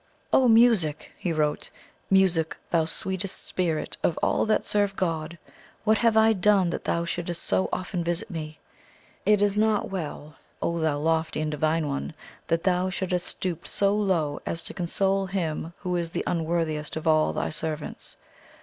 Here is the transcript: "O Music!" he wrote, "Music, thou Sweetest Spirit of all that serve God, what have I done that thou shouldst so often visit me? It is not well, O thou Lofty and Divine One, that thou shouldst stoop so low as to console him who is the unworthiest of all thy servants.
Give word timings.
"O 0.33 0.47
Music!" 0.47 1.11
he 1.15 1.31
wrote, 1.31 1.69
"Music, 2.09 2.57
thou 2.71 2.85
Sweetest 2.85 3.45
Spirit 3.45 3.97
of 4.01 4.17
all 4.23 4.47
that 4.47 4.65
serve 4.65 4.95
God, 4.95 5.37
what 5.83 5.99
have 5.99 6.17
I 6.17 6.33
done 6.33 6.71
that 6.71 6.85
thou 6.85 7.05
shouldst 7.05 7.39
so 7.43 7.69
often 7.71 8.03
visit 8.03 8.31
me? 8.31 8.57
It 9.27 9.43
is 9.43 9.55
not 9.55 9.91
well, 9.91 10.37
O 10.59 10.79
thou 10.79 10.97
Lofty 10.97 11.39
and 11.41 11.51
Divine 11.51 11.87
One, 11.87 12.15
that 12.47 12.63
thou 12.63 12.89
shouldst 12.89 13.27
stoop 13.27 13.67
so 13.67 13.93
low 13.95 14.39
as 14.43 14.63
to 14.63 14.73
console 14.73 15.27
him 15.27 15.71
who 15.81 15.95
is 15.95 16.09
the 16.09 16.23
unworthiest 16.25 16.95
of 16.95 17.07
all 17.07 17.31
thy 17.31 17.49
servants. 17.51 18.17